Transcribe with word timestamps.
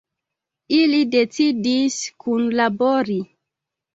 Ili 0.77 1.01
decidis 1.15 1.97
kunlabori. 2.25 3.21